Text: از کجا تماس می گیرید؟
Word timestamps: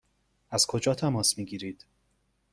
از 0.49 0.67
کجا 0.67 0.93
تماس 0.95 1.37
می 1.37 1.45
گیرید؟ 1.45 1.85